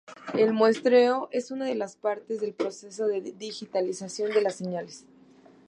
El 0.33 0.51
muestreo 0.53 1.29
es 1.31 1.51
una 1.51 1.65
de 1.65 1.75
las 1.75 1.95
partes 1.95 2.41
del 2.41 2.55
proceso 2.55 3.05
de 3.05 3.21
digitalización 3.21 4.31
de 4.31 4.41
las 4.41 4.55
señales. 4.55 5.05